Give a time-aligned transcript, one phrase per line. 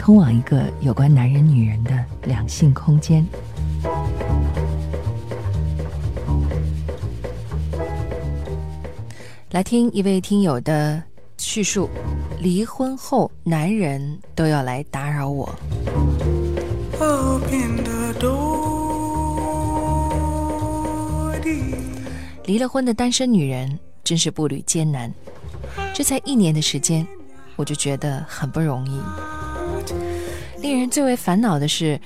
[0.00, 1.92] 通往一个有关男人、女人的
[2.22, 3.22] 两性空间。
[9.50, 11.02] 来听一位听友的
[11.36, 11.90] 叙述：
[12.38, 15.54] 离婚后，男人都要来打扰我。
[22.46, 25.12] 离了婚的单身女人真是步履艰难，
[25.92, 27.06] 这才一年的时间，
[27.56, 28.98] 我就觉得很不容易。
[30.60, 31.98] 令人最为烦恼的是，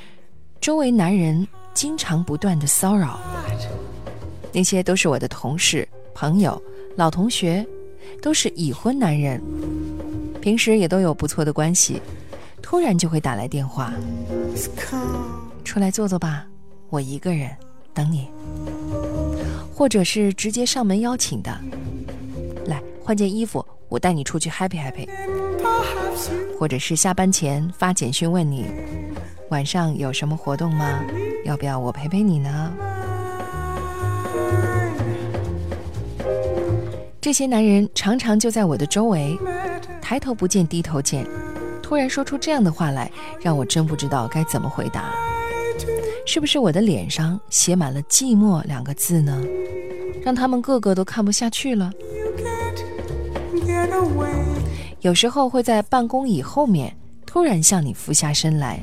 [0.60, 3.18] 周围男人经常不断的骚扰，
[4.52, 6.60] 那些都是我的同事、朋友、
[6.96, 7.66] 老同学，
[8.22, 9.42] 都是已婚男人，
[10.40, 12.00] 平时也都有不错的关系，
[12.62, 13.92] 突然就会打来电话，
[15.64, 16.46] 出来坐坐吧，
[16.90, 17.50] 我一个人
[17.92, 18.28] 等你。
[19.74, 21.50] 或者是直接上门邀请的，
[22.66, 25.08] 来换件衣服，我带你出去 happy happy。
[26.58, 28.66] 或者是下班前发简讯问你，
[29.50, 31.00] 晚上有什么活动吗？
[31.44, 32.72] 要不要我陪陪你呢？
[37.20, 39.38] 这些男人常常就在我的周围，
[40.02, 41.24] 抬头不见低头见，
[41.80, 43.08] 突然说出这样的话来，
[43.40, 45.14] 让我真不知道该怎么回答。
[46.26, 49.40] 是不是我的脸上写满了“寂寞”两个字呢？
[50.24, 51.92] 让他们个个都看不下去了。
[55.00, 56.94] 有时候会在办公椅后面
[57.26, 58.80] 突然向你俯下身来，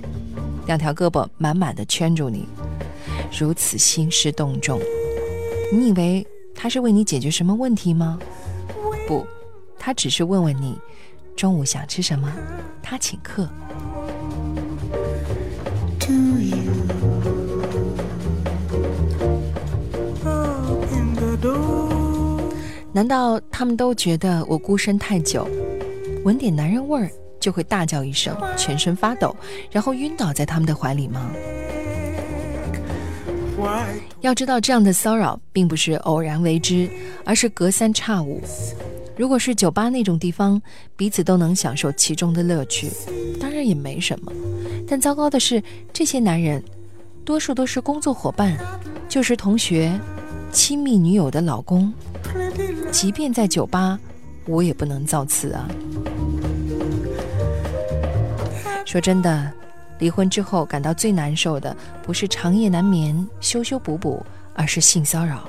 [0.67, 2.47] 两条胳膊满满的圈住你，
[3.39, 4.79] 如此兴师动众。
[5.73, 8.19] 你以为他是为你解决什么问题吗？
[9.07, 9.25] 不，
[9.79, 10.77] 他只是问问你
[11.35, 12.31] 中午想吃什么，
[12.83, 13.49] 他请客。
[22.93, 25.47] 难道他们都觉得我孤身太久，
[26.25, 27.09] 闻点男人味儿
[27.39, 29.35] 就会大叫一声，全身发抖，
[29.71, 31.31] 然后晕倒在他们的怀里吗？
[34.21, 36.89] 要知道，这样的骚扰并不是偶然为之，
[37.23, 38.41] 而是隔三差五。
[39.15, 40.61] 如果是酒吧那种地方，
[40.97, 42.89] 彼此都能享受其中的乐趣，
[43.39, 44.31] 当然也没什么。
[44.87, 45.61] 但糟糕的是，
[45.93, 46.61] 这些男人
[47.23, 48.57] 多数都是工作伙伴、
[49.07, 49.97] 就是同学、
[50.51, 51.93] 亲密女友的老公，
[52.91, 53.97] 即便在酒吧，
[54.45, 55.67] 我也不能造次啊。
[58.85, 59.51] 说真的，
[59.99, 65.47] 离婚之后感到最难受的，不是长夜难眠、修修补补，而是性骚扰。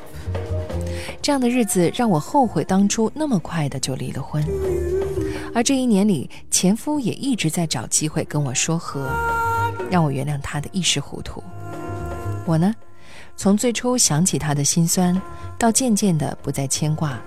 [1.21, 4.45] 这样的日子让我后悔当初那么快的就离了婚。
[5.55, 9.11] 而这一年里，前夫也一直在找机会跟我说和，
[9.91, 11.43] 让我原谅他的一时糊涂。
[12.47, 12.75] 我呢，
[13.37, 15.21] 从最初想起他的心酸，
[15.59, 17.21] 到渐渐的不再牵挂，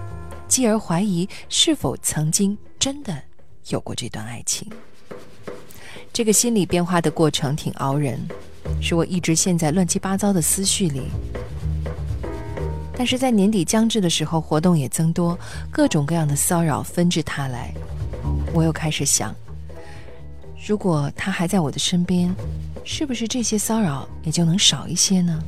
[0.47, 3.21] 继而怀疑是否曾经真的
[3.67, 4.69] 有过这段爱情。
[6.13, 8.17] 这个心理变化的过程挺熬人，
[8.81, 11.07] 使我一直陷在乱七八糟的思绪里。
[12.97, 15.37] 但是在年底将至的时候，活动也增多，
[15.69, 17.73] 各种各样的骚扰纷至沓来。
[18.53, 19.35] 我又开始想，
[20.65, 22.33] 如果他还在我的身边，
[22.85, 25.43] 是不是这些骚扰也就能少一些呢？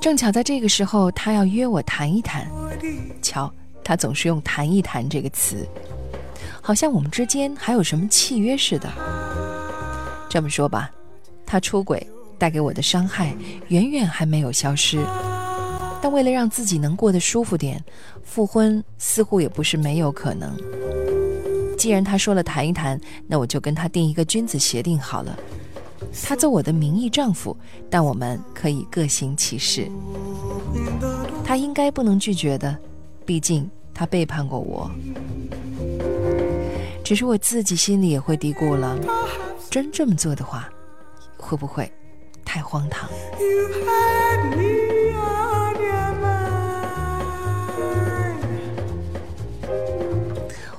[0.00, 2.48] 正巧在这个时候，他要约我谈一谈。
[3.20, 3.52] 瞧，
[3.84, 5.68] 他总是用“谈一谈”这个词，
[6.62, 8.88] 好像我们之间还有什么契约似的。
[10.30, 10.90] 这么说吧，
[11.44, 12.06] 他出轨
[12.38, 13.34] 带给我的伤害
[13.68, 14.98] 远远还没有消失，
[16.00, 17.82] 但为了让自己能过得舒服点，
[18.22, 20.56] 复婚似乎也不是没有可能。
[21.76, 25.38] 既然他说了谈一谈，那我就跟他定一个君子协定好了。
[26.24, 27.56] 他做我的名义丈夫，
[27.90, 29.90] 但我们可以各行其事。
[31.44, 32.76] 他应该不能拒绝的，
[33.24, 34.90] 毕竟他背叛过我。
[37.04, 38.98] 只是我自己心里也会嘀咕了，
[39.70, 40.68] 真这么做的话，
[41.38, 41.90] 会不会
[42.44, 43.08] 太荒唐.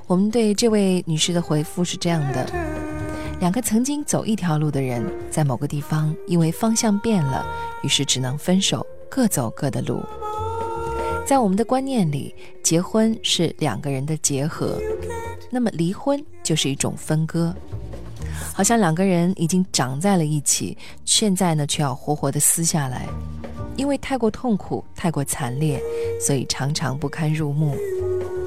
[0.05, 2.47] 我们对这位女士的回复是这样的：
[3.39, 5.01] 两个曾经走一条路的人，
[5.31, 7.45] 在某个地方因为方向变了，
[7.81, 10.03] 于是只能分手，各走各的路。
[11.25, 14.77] 在我们的观念里，结婚是两个人的结合，
[15.49, 17.55] 那么离婚就是一种分割。
[18.53, 23.07] 好像两个人已经长在了一起，现在呢却要活活的撕下来，
[23.77, 25.81] 因为太过痛苦、太过惨烈，
[26.19, 27.73] 所以常常不堪入目。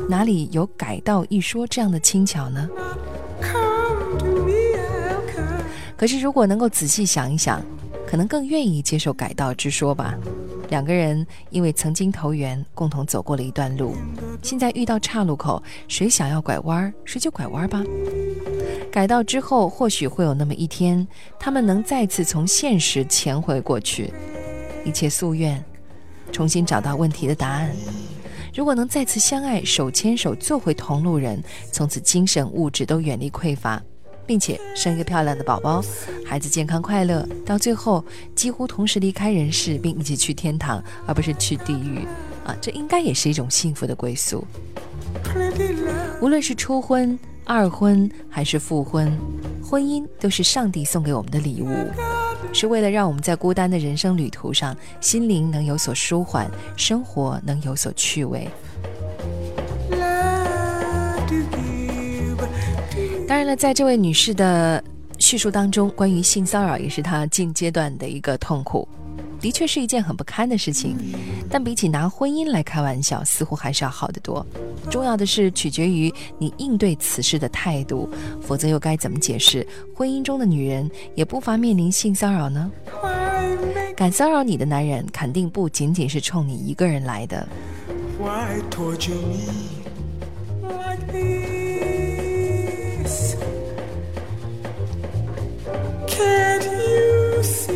[0.06, 2.68] 哪里有改道一说这样的轻巧呢？
[6.02, 7.62] 可是如果能够仔细想一想，
[8.04, 10.18] 可能更愿意接受改道之说吧。
[10.68, 13.94] 两个人因为曾经投缘，共同走过了一段路，
[14.42, 17.84] 现在遇到岔路口，谁想要拐弯，谁就拐弯吧。
[18.90, 21.06] 改道之后，或许会有那么一天，
[21.38, 24.12] 他们能再次从现实潜回过去，
[24.84, 25.64] 一切夙愿，
[26.32, 27.70] 重新找到问题的答案。
[28.52, 31.40] 如果能再次相爱，手牵手做回同路人，
[31.70, 33.80] 从此精神物质都远离匮乏，
[34.26, 35.82] 并且生一个漂亮的宝宝，
[36.24, 38.04] 孩子健康快乐，到最后
[38.34, 42.06] 几乎同时离开人世，并一起去天堂，而不是去地狱，
[42.44, 44.44] 啊，这应该也是一种幸福的归宿。
[46.20, 49.12] 无论是初婚、二婚还是复婚，
[49.62, 51.68] 婚姻都是上帝送给我们的礼物，
[52.52, 58.48] 是为了让我们在孤单的人生旅途上，心灵能有所舒缓，生活能有所趣味。
[63.42, 64.82] 然了，在这位女士的
[65.18, 68.86] 叙述当中，关于性骚扰也是她近阶段的一个痛苦，
[69.40, 70.96] 的确是一件很不堪的事情。
[71.50, 74.46] 但比起拿婚姻来开玩笑，似乎还是要好得多。
[74.88, 78.08] 重要的是取决于你应对此事的态度，
[78.40, 82.70] 否则又该怎么解释婚姻中的女人也不乏面临性骚扰呢？
[83.96, 87.48] 敢骚扰你的男人，肯定不仅仅是冲你一个人来的。
[96.22, 97.71] said you see?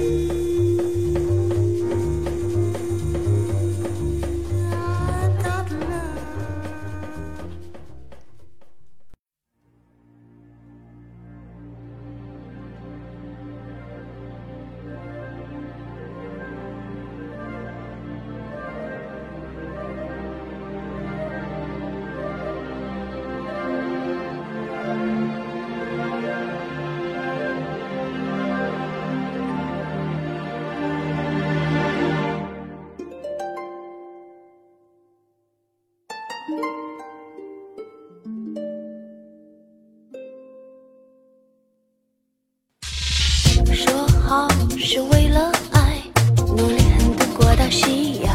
[44.89, 46.01] 是为了爱，
[46.47, 48.33] 努力恨的过到夕阳，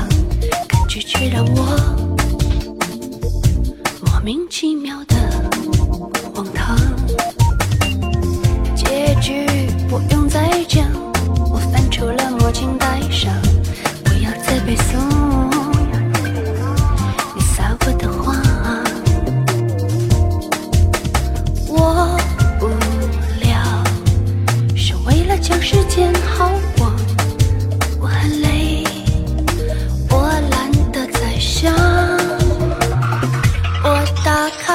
[0.68, 1.66] 感觉却让我
[4.02, 5.16] 莫名其妙的
[6.36, 6.78] 荒唐。
[8.76, 9.46] 结局
[9.90, 10.86] 不用再讲，
[11.50, 13.34] 我翻出了墨镜戴上，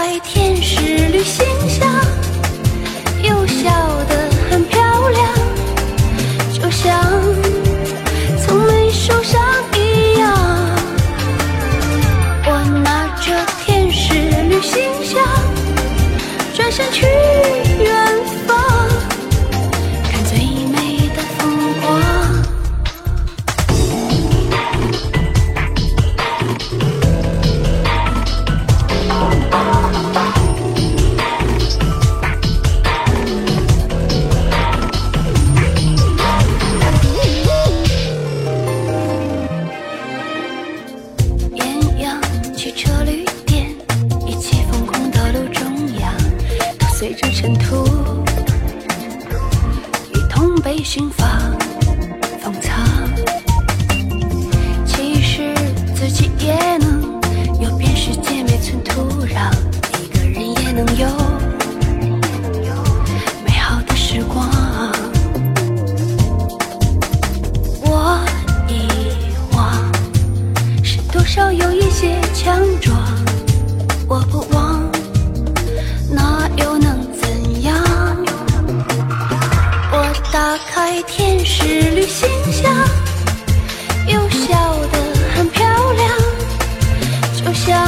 [0.06, 1.84] 打开天使旅行箱，
[3.24, 3.68] 又笑
[4.08, 5.28] 得很漂亮，
[6.52, 7.25] 就像
[80.86, 82.72] 打开天使旅行箱，
[84.06, 84.98] 又笑得
[85.34, 86.16] 很漂亮，
[87.34, 87.84] 就像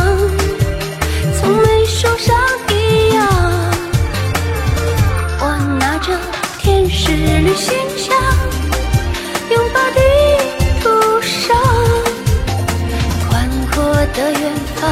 [1.38, 2.37] 从没受伤
[2.69, 3.25] 一样。
[5.38, 6.19] 我拿着
[6.59, 8.17] 天使旅行箱，
[9.49, 10.00] 拥抱地
[10.83, 11.57] 图上
[13.28, 14.90] 宽阔的远方，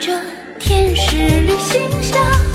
[0.00, 0.18] 这
[0.58, 2.49] 天使旅行箱。